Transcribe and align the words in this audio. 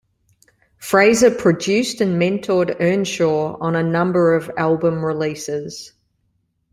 Fraser 0.79 1.29
produced 1.29 2.01
and 2.01 2.19
mentored 2.19 2.77
Earnshaw 2.81 3.55
on 3.61 3.75
a 3.75 3.83
number 3.83 4.33
of 4.33 4.49
album 4.57 5.05
releases. 5.05 5.93